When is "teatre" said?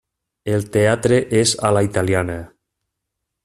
0.75-1.19